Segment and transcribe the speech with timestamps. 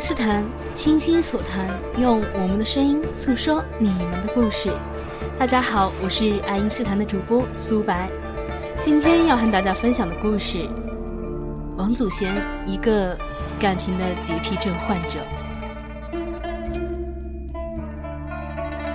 [0.00, 0.42] 因斯坦，
[0.72, 1.68] 倾心所谈，
[2.00, 4.72] 用我们的声音诉说你们的故事。
[5.38, 8.08] 大家好，我是爱因斯坦的主播苏白。
[8.82, 10.66] 今天要和大家分享的故事：
[11.76, 12.34] 王祖贤，
[12.64, 13.14] 一个
[13.60, 15.20] 感情的洁癖症患者。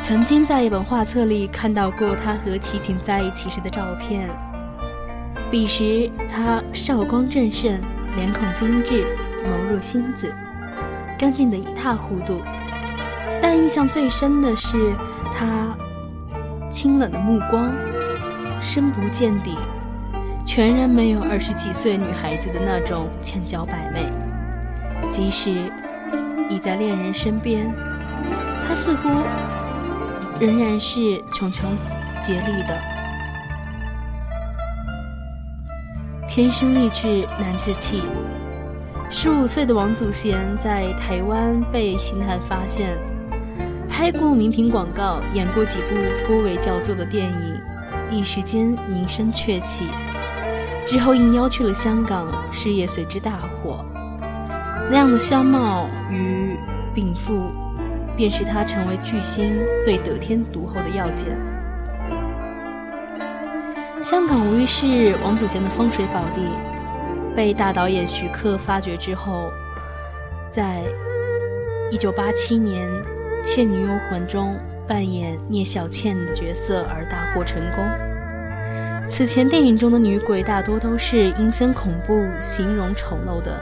[0.02, 4.28] 曾经在一本画册里看到过他和齐秦在一起时的照片。
[5.52, 7.80] 彼时他少光正盛，
[8.16, 9.06] 脸孔精致，
[9.46, 10.34] 眸若星子。
[11.18, 12.42] 干净的一塌糊涂，
[13.42, 14.94] 但印象最深的是
[15.38, 15.76] 他
[16.70, 17.72] 清冷的目光，
[18.60, 19.56] 深不见底，
[20.46, 24.06] 全然没有二十几岁女孩子的那种千娇百媚。
[25.10, 25.52] 即使
[26.50, 27.66] 已在恋人身边，
[28.68, 29.10] 他似乎
[30.40, 31.00] 仍然是
[31.32, 31.62] 茕茕
[32.24, 32.78] 孑立的。
[36.30, 38.04] 天生丽质难自弃。
[39.18, 42.98] 十五岁的王祖贤在台湾被星探发现，
[43.90, 45.96] 拍过名品广告，演过几部
[46.28, 47.62] 颇为叫座的电影，
[48.12, 49.86] 一时间名声鹊起。
[50.86, 53.86] 之后应邀去了香港，事业随之大火。
[54.92, 56.58] 那样的相貌与
[56.94, 57.50] 禀赋，
[58.18, 61.38] 便是他成为巨星最得天独厚的要件。
[64.04, 66.75] 香港无疑是王祖贤的风水宝地。
[67.36, 69.50] 被大导演徐克发掘之后，
[70.50, 70.82] 在
[71.92, 72.88] 一九八七年
[73.44, 74.58] 《倩女幽魂》中
[74.88, 77.86] 扮演聂小倩的角色而大获成功。
[79.10, 83.62] 此前电影中的女鬼大多都是阴森恐怖、形容丑陋的，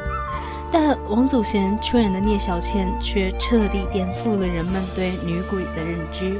[0.71, 6.39] 但王祖贤出演的聂小倩却彻底颠覆了人们对女鬼的认知。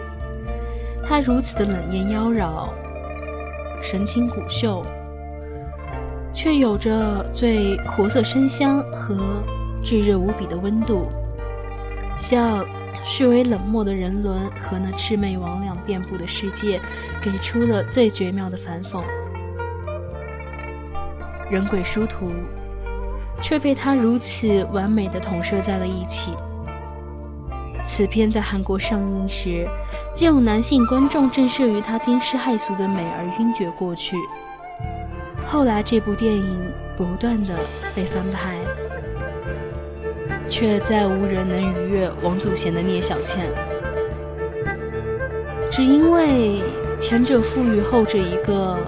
[1.05, 2.69] 她如此的冷艳妖娆，
[3.81, 4.85] 神情古秀。
[6.33, 9.15] 却有着最活色生香和
[9.83, 11.07] 炙热无比的温度，
[12.17, 12.65] 像
[13.05, 16.79] 虚伪冷漠的人伦和那魑魅魍魉遍布的世界，
[17.21, 19.01] 给出了最绝妙的反讽。
[21.51, 22.31] 人鬼殊途，
[23.41, 26.33] 却被他如此完美的统摄在了一起。
[27.85, 29.67] 此片在韩国上映时，
[30.15, 34.15] 竟有男性观众震慑于他惊世骇俗的美而晕厥过去。
[35.53, 36.43] 后来，这部电影
[36.97, 37.53] 不断的
[37.93, 38.57] 被翻拍，
[40.49, 43.45] 却再无人能逾越王祖贤的聂小倩。
[45.69, 46.63] 只因为
[46.99, 48.79] 前者赋予后者一个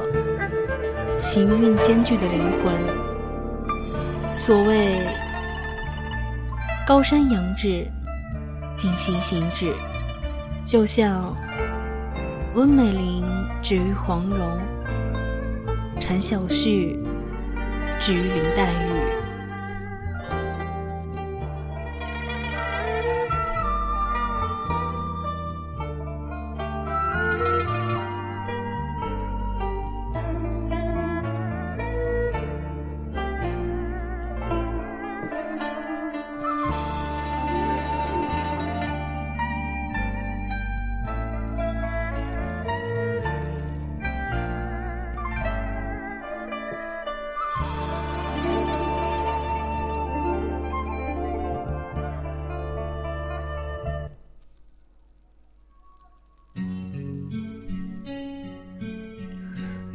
[1.20, 2.74] 行运兼具的灵魂。
[4.34, 5.02] 所谓
[6.88, 7.86] 高山仰止，
[8.74, 9.72] 静心行止，
[10.64, 11.32] 就像
[12.56, 13.24] 温美玲
[13.62, 14.75] 止于黄蓉。
[16.08, 17.00] 陈小旭，
[18.00, 18.85] 至于林黛玉。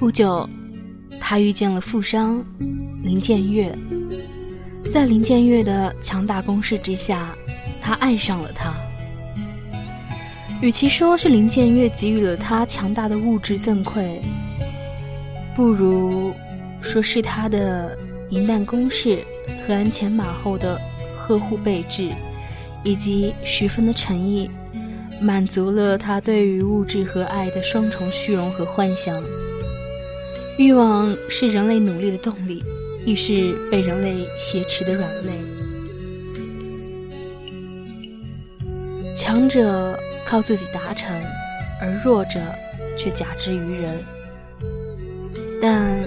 [0.00, 0.48] 不久，
[1.20, 2.42] 他遇见了富商
[3.04, 3.70] 林建岳。
[4.90, 7.34] 在林建岳的强大攻势之下，
[7.82, 8.72] 他爱上了他。
[10.62, 14.20] 与其说是林建岳给予了他强大的物质赠馈，
[15.54, 16.32] 不如
[16.80, 17.94] 说是他的
[18.30, 19.18] 银弹攻势
[19.66, 20.80] 和鞍前马后的
[21.18, 22.08] 呵护备至，
[22.84, 24.50] 以及十分的诚意，
[25.20, 29.22] 满足了他对于物质和爱的双重虚荣和幻想。
[30.60, 32.62] 欲望是人类努力的动力，
[33.06, 35.32] 亦是被人类挟持的软肋。
[39.16, 41.10] 强者靠自己达成，
[41.80, 42.38] 而弱者
[42.98, 43.98] 却假之于人。
[45.62, 46.06] 但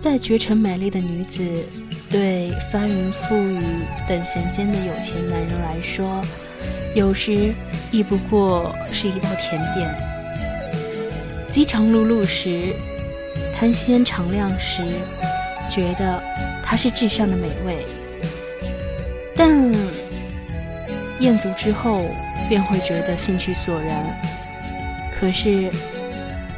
[0.00, 1.44] 再绝尘美丽的女子，
[2.08, 3.62] 对翻云覆雨
[4.08, 6.24] 等闲间的有钱男人来说，
[6.94, 7.52] 有时
[7.92, 10.07] 亦不过是一道甜点。
[11.58, 12.72] 饥肠辘辘时，
[13.52, 14.80] 贪鲜尝量时，
[15.68, 16.22] 觉得
[16.64, 17.74] 它是至上的美味；
[19.36, 19.60] 但
[21.18, 22.04] 厌足之后，
[22.48, 24.06] 便会觉得兴趣索然。
[25.18, 25.68] 可是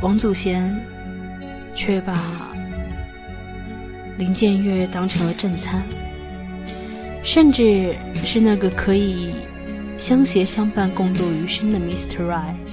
[0.02, 0.78] 王祖贤
[1.74, 2.14] 却把
[4.18, 5.82] 林建岳当成了正餐，
[7.24, 9.30] 甚至是那个可以
[9.96, 12.26] 相携相伴共度余生的 Mr.
[12.26, 12.69] Right。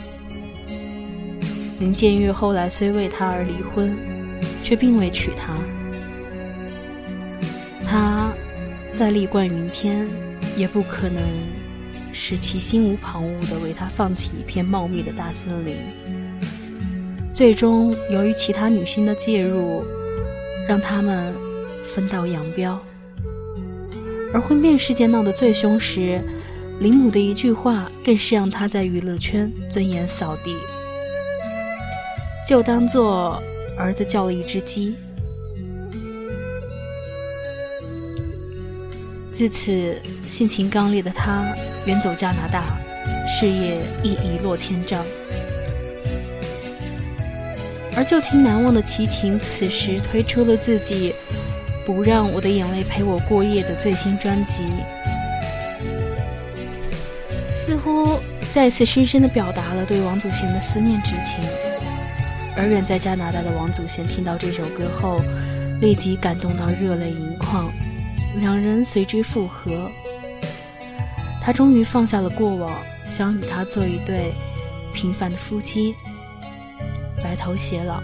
[1.80, 3.98] 林建岳后来虽为她而离婚，
[4.64, 5.56] 却并未娶她。
[7.90, 8.34] 他
[8.94, 10.06] 再力冠云天，
[10.58, 11.24] 也不可能
[12.12, 15.78] 使其心无旁骛地为他放弃一片茂密的大森林。
[17.34, 19.86] 最终，由于其他女性的介入，
[20.68, 21.34] 让他们
[21.96, 22.78] 分道扬镳。
[24.34, 26.20] 而婚变事件闹得最凶时，
[26.82, 30.54] 林母的一句话更是让他在娱乐圈尊严扫地，
[32.48, 33.44] 就当做
[33.78, 34.96] 儿子叫了一只鸡。
[39.34, 41.54] 自此，性情刚烈的他
[41.86, 42.64] 远走加拿大，
[43.28, 45.04] 事业亦一落千丈。
[47.98, 51.14] 而旧情难忘的齐秦此时推出了自己
[51.86, 54.64] 《不让我的眼泪陪我过夜》的最新专辑，
[57.54, 58.18] 似乎
[58.54, 61.67] 再次深深地表达了对王祖贤的思念之情。
[62.58, 65.22] 而远在加拿大的王祖贤听到这首歌后，
[65.80, 67.72] 立即感动到热泪盈眶。
[68.42, 69.72] 两人随之复合，
[71.42, 72.72] 他终于放下了过往，
[73.08, 74.32] 想与他做一对
[74.94, 75.94] 平凡的夫妻，
[77.24, 78.02] 白头偕老。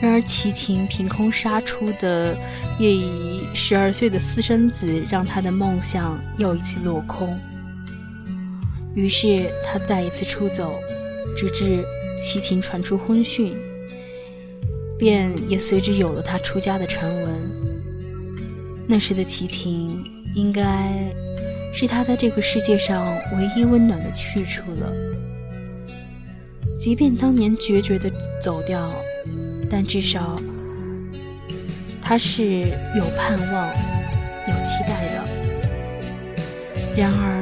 [0.00, 2.36] 然而齐秦凭空杀出的
[2.80, 7.38] 叶怡十二岁的私生子，让他的梦想又一次落空。
[8.94, 10.74] 于是他再一次出走，
[11.36, 11.84] 直至
[12.20, 13.54] 齐秦传出婚讯，
[14.98, 17.34] 便也随之有了他出家的传闻。
[18.86, 19.88] 那时的齐秦，
[20.34, 20.92] 应该
[21.72, 23.04] 是他在这个世界上
[23.36, 24.92] 唯一温暖的去处了。
[26.78, 28.10] 即便当年决绝的
[28.42, 28.88] 走掉，
[29.70, 30.36] 但至少
[32.02, 32.60] 他是
[32.96, 33.68] 有盼望、
[34.48, 35.22] 有期待的。
[36.96, 37.41] 然而，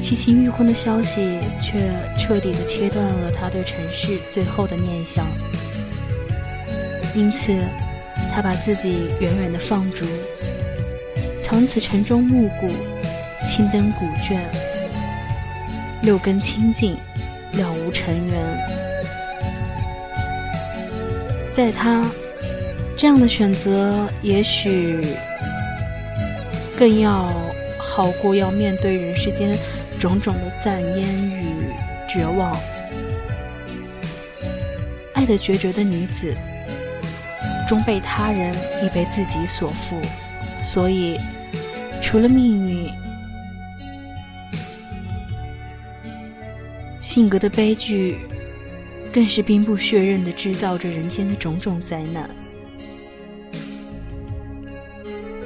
[0.00, 5.26] 齐秦欲婚的消息却彻底的切断了他对尘世最后的念想。
[7.14, 7.52] 因此，
[8.32, 10.06] 他把自己远远的放逐。
[11.42, 12.70] 从此晨钟暮鼓，
[13.46, 14.40] 青灯古卷，
[16.02, 16.96] 六根清净，
[17.54, 18.40] 了无尘缘。
[21.54, 22.04] 在他
[22.96, 25.06] 这样的选择，也许
[26.78, 27.32] 更要
[27.78, 29.58] 好过要面对人世间
[29.98, 31.44] 种种的赞烟与
[32.08, 32.56] 绝望。
[35.14, 36.34] 爱的决绝的女子，
[37.68, 38.54] 终被他人
[38.84, 40.00] 亦被自己所负，
[40.62, 41.18] 所以。
[42.00, 42.90] 除了命运，
[47.02, 48.16] 性格的悲剧，
[49.12, 52.30] 更是兵不血刃的制造着人间的种种灾难。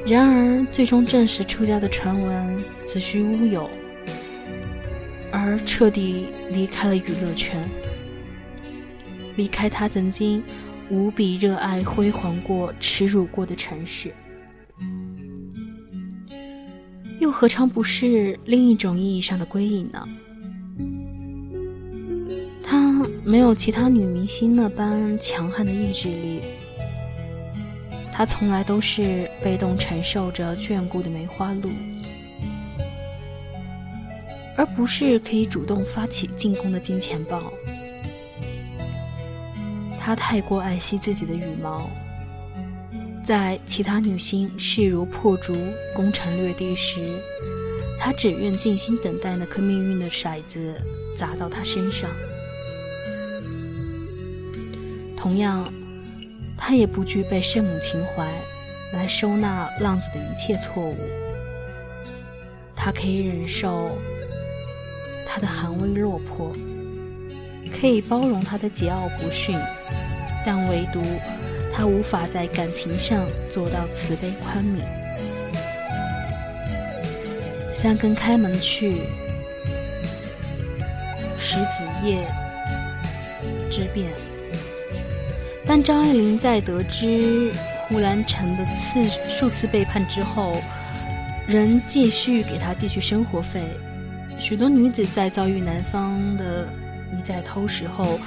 [0.07, 3.69] 然而，最终证实出家的传闻子虚乌有，
[5.33, 7.67] 而彻底离开了娱乐圈，
[9.35, 10.43] 离开他曾经
[10.91, 14.13] 无比热爱、辉煌过、耻辱过的城市。
[17.19, 20.05] 又何尝不是另一种意义上的归隐呢？
[22.63, 26.41] 她没有其他女明星那般强悍的意志力，
[28.13, 31.71] 她从来都是被动承受着眷顾的梅花鹿，
[34.57, 37.53] 而不是可以主动发起进攻的金钱豹。
[39.99, 41.89] 她太过爱惜自己的羽毛。
[43.25, 45.55] 在其他女星势如破竹、
[45.95, 46.99] 攻城略地时，
[48.01, 50.75] 她只愿静心等待那颗命运的骰子
[51.17, 52.11] 砸到她身上。
[55.17, 55.73] 同样，
[56.59, 58.29] 她也不具备圣母情怀
[58.93, 60.97] 来收纳浪子的一切错误。
[62.75, 63.97] 她可以忍受
[65.35, 66.53] 他的寒微落魄，
[67.81, 69.59] 可以包容他的桀骜不驯，
[70.45, 71.01] 但唯独……
[71.75, 74.83] 他无法在感情上做到慈悲宽悯。
[77.73, 78.97] 三更开门去，
[81.41, 82.27] 十子夜
[83.71, 84.11] 之变。
[85.67, 87.51] 但张爱玲在得知
[87.89, 90.61] 胡兰成的次数次背叛之后，
[91.49, 93.63] 仍继续给他继续生活费。
[94.43, 96.69] 许多女子在遭遇男方的
[97.13, 98.19] 一再偷食后，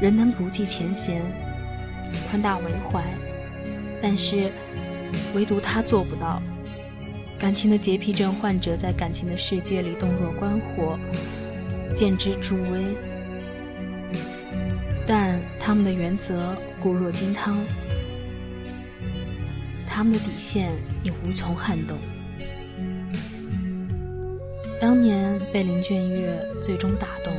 [0.00, 1.20] 仍能不计前嫌。
[2.30, 3.04] 宽大为怀，
[4.00, 4.50] 但是
[5.34, 6.42] 唯独他做不到。
[7.38, 10.98] 感情的洁癖症患者在感情的世界里洞若观火，
[11.94, 12.86] 见之助威，
[15.06, 17.62] 但他们的原则固若金汤。
[19.86, 20.70] 他们的底线
[21.02, 21.98] 也无从撼动。
[24.82, 27.32] 当年被林俊月最终打动，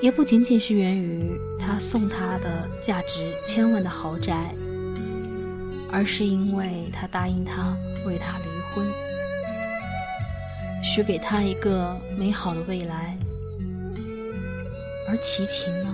[0.00, 4.54] 也不仅仅是源于他送她的价值千万的豪宅，
[5.90, 8.86] 而是因为他答应他为她离婚，
[10.84, 13.18] 许给她一个美好的未来。
[15.08, 15.92] 而齐秦呢，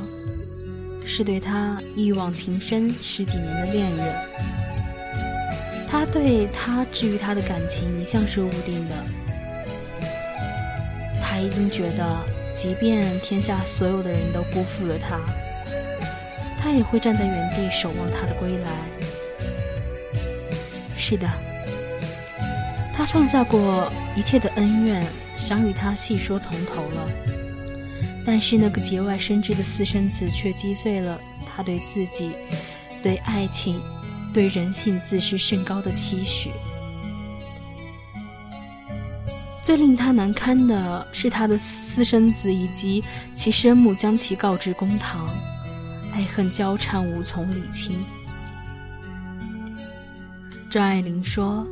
[1.07, 4.15] 是对他一往情深十几年的恋人，
[5.89, 8.95] 他对他治愈他的感情一向是固定的。
[11.41, 12.19] 他已经觉得，
[12.55, 15.19] 即便天下所有的人都辜负了他，
[16.61, 18.71] 他也会站在原地守望他的归来。
[20.99, 21.27] 是的，
[22.95, 25.03] 他放下过一切的恩怨，
[25.39, 27.09] 想与他细说从头了。
[28.27, 32.33] 但是那个节外生枝的私生子，却击碎了他对自己、
[33.03, 33.81] 对爱情、
[34.35, 36.51] 对人性自视甚高的期许。
[39.63, 43.05] 最令他难堪的是，他的私生子以及
[43.37, 45.29] 其生母将其告至公堂，
[46.13, 47.95] 爱恨交缠，无从理清。
[50.71, 51.65] 张爱玲说：“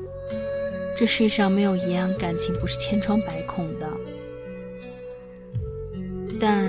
[0.99, 3.91] 这世上没有一样感情不是千疮百孔的，
[6.39, 6.67] 但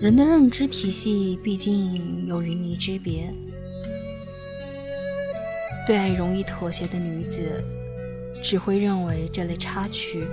[0.00, 3.30] 人的认知体系毕竟有云泥之别，
[5.86, 7.62] 对爱容易妥协的女子。”
[8.42, 10.26] 只会认为这类插曲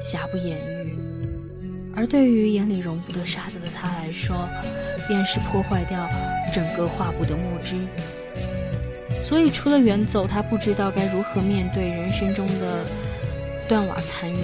[0.00, 0.94] 瑕不掩瑜，
[1.96, 4.46] 而对于眼里容不得沙子的他来说，
[5.08, 6.06] 便是破坏掉
[6.54, 7.76] 整个画布的墨汁。
[9.24, 12.84] 所以，除了远走，他不知道该如何面对人生中的
[13.68, 14.38] 断瓦残垣，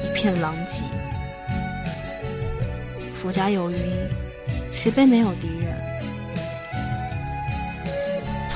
[0.00, 0.82] 一片狼藉。
[3.20, 3.78] 佛家有云：
[4.70, 5.93] 慈悲没有敌人。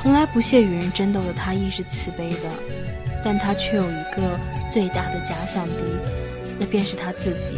[0.01, 2.49] 从来不屑与人争斗的他亦是慈悲的，
[3.23, 4.39] 但他却有一个
[4.71, 5.73] 最大的假想敌，
[6.57, 7.55] 那便是他自己。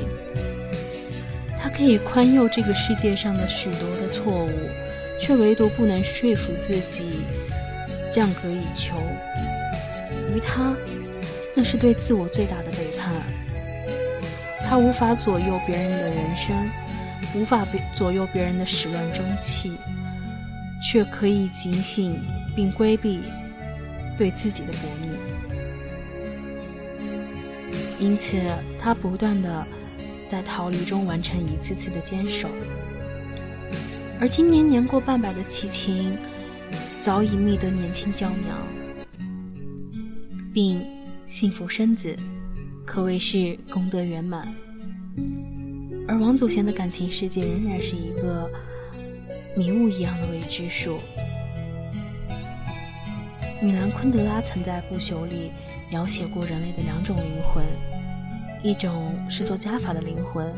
[1.61, 4.49] 他可以宽宥这个世界上的许多的错误，
[5.21, 7.21] 却唯独不能说服自己
[8.11, 8.95] 降格以求。
[10.35, 10.75] 于他，
[11.55, 13.13] 那是对自我最大的背叛。
[14.67, 16.55] 他无法左右别人的人生，
[17.35, 19.71] 无法左右别人的始乱终弃。
[20.81, 22.19] 却可以警醒
[22.55, 23.21] 并规避
[24.17, 25.15] 对自己的不逆，
[27.99, 28.37] 因此
[28.79, 29.65] 他不断的
[30.27, 32.49] 在逃离中完成一次次的坚守。
[34.19, 36.17] 而今年年过半百的齐秦，
[37.01, 38.67] 早已觅得年轻娇娘，
[40.53, 40.81] 并
[41.25, 42.15] 幸福生子，
[42.85, 44.47] 可谓是功德圆满。
[46.07, 48.49] 而王祖贤的感情世界仍然是一个。
[49.55, 50.99] 迷雾一样的未知数。
[53.61, 55.51] 米兰昆德拉曾在《不朽》里
[55.89, 57.63] 描写过人类的两种灵魂，
[58.63, 60.51] 一种是做加法的灵魂，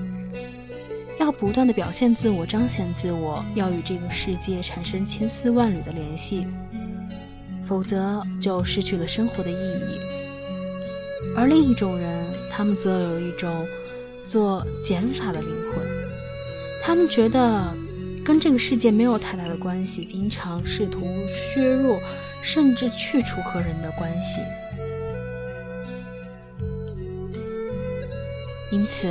[1.19, 6.47] 要不断的表现自我、彰显自我，要与这个世界产生千丝万缕的联系，
[7.67, 9.99] 否则就失去了生活的意义。
[11.35, 13.51] 而另一种人，他们则有一种
[14.25, 15.83] 做减法的灵魂，
[16.83, 17.82] 他们觉得。
[18.25, 21.99] 跟这个世界没有太大的关系，经常试图削弱，
[22.41, 24.41] 甚至去除和人的关系。
[28.71, 29.07] 因此，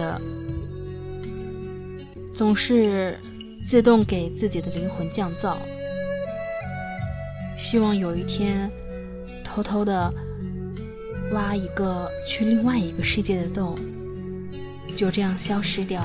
[2.35, 3.19] 总是
[3.65, 5.57] 自动给自己的灵魂降噪，
[7.59, 8.69] 希望有一天
[9.45, 10.13] 偷偷的
[11.33, 13.77] 挖一个去另外一个世界的洞，
[14.97, 16.03] 就这样消失掉，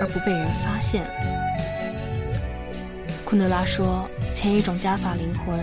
[0.00, 1.04] 而不被人发现。
[3.34, 5.58] 昆德拉说：“前一种加法灵魂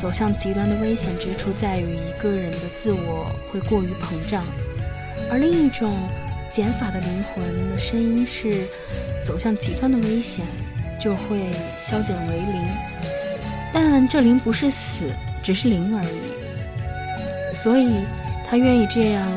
[0.00, 4.44] 走向极端的危险之处，在于一个人的自我会过于膨胀；
[5.28, 5.92] 而另一种
[6.52, 8.64] 减法的灵魂的声音是，
[9.24, 10.44] 走向极端的危险
[11.02, 11.40] 就会
[11.76, 12.62] 消减为零。
[13.74, 15.06] 但这零不是死，
[15.42, 17.56] 只是零而已。
[17.56, 18.04] 所以，
[18.48, 19.28] 他愿意这样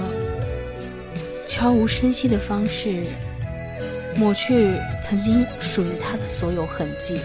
[1.48, 3.04] 悄无声息的方式。”
[4.18, 7.20] 抹去曾经属于他的所有痕迹，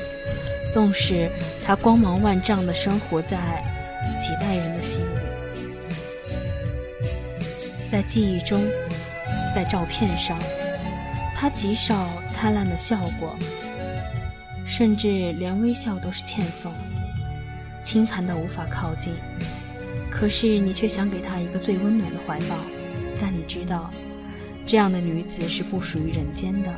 [0.73, 1.29] 纵使
[1.65, 3.39] 他光芒万丈的生活在
[4.19, 5.05] 几代人的心里，
[7.91, 8.61] 在记忆中，
[9.55, 10.39] 在照片上，
[11.35, 13.37] 他极少灿烂的笑过，
[14.67, 16.73] 甚至连微笑都是欠奉，
[17.83, 19.15] 轻寒的无法靠近。
[20.11, 22.57] 可是你却想给他一个最温暖的怀抱，
[23.21, 23.91] 但你知道。
[24.67, 26.73] 这样的女子是不属于人间的，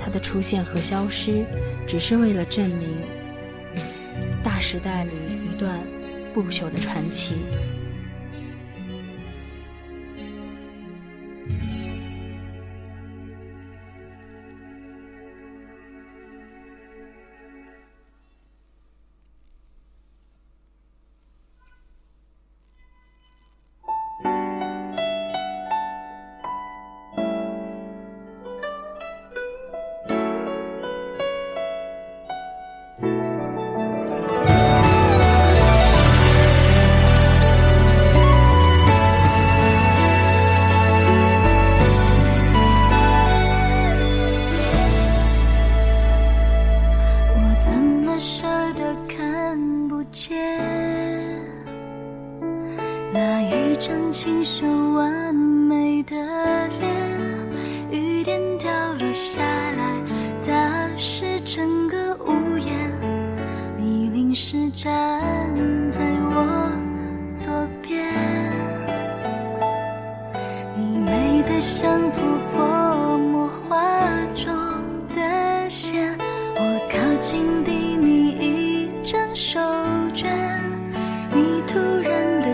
[0.00, 1.44] 她的出现和消失，
[1.86, 2.88] 只是为了证明
[4.44, 5.10] 大时代里
[5.44, 5.80] 一段
[6.32, 7.34] 不朽的传奇。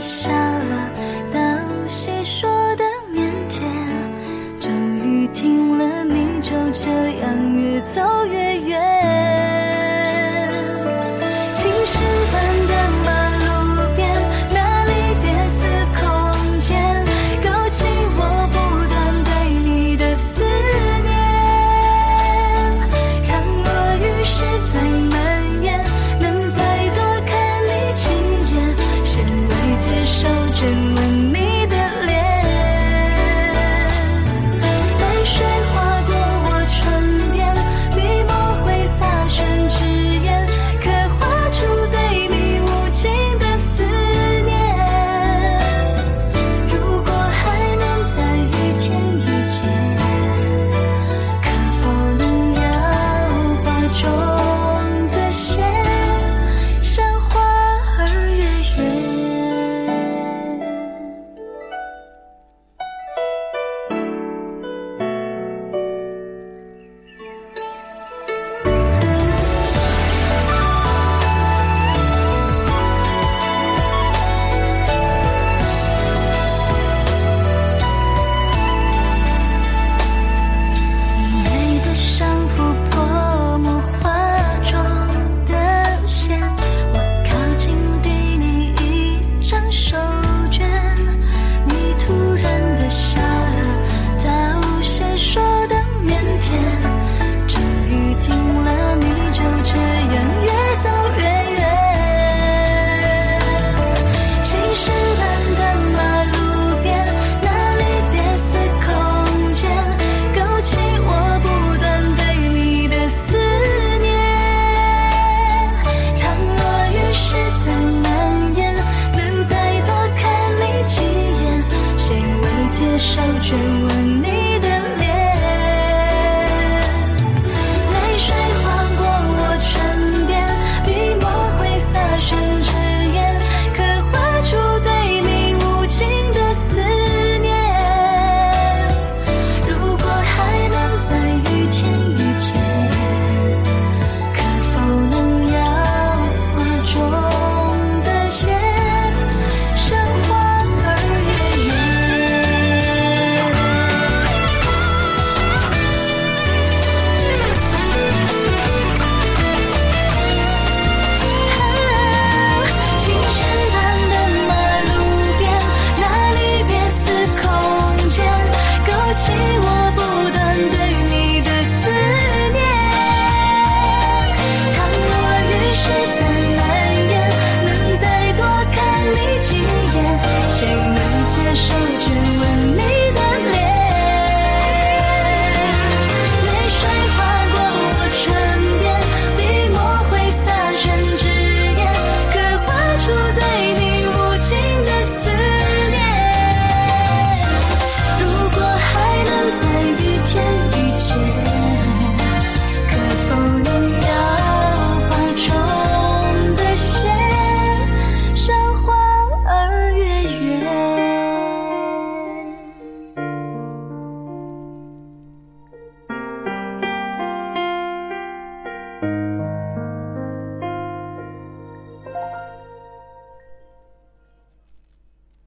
[0.01, 0.91] 笑了
[1.33, 1.39] 到
[1.89, 3.63] 谁说的腼腆
[4.61, 4.71] 终
[5.05, 6.89] 于听了你就这
[7.21, 8.98] 样越走越远。